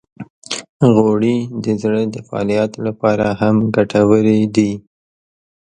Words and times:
غوړې 0.93 1.37
د 1.63 1.65
زړه 1.81 2.01
د 2.13 2.15
فعالیت 2.27 2.71
لپاره 2.85 3.27
هم 3.41 3.55
ګټورې 3.75 4.39
دي. 4.55 4.71